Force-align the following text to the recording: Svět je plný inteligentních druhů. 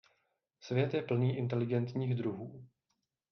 Svět 0.59 0.93
je 0.93 1.01
plný 1.01 1.37
inteligentních 1.37 2.15
druhů. 2.15 2.67